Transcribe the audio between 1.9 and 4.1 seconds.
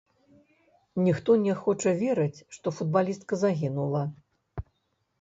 верыць, што футбалістка загінула.